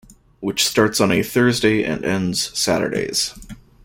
[0.39, 3.35] Which starts on a Thursday and ends Saturdays.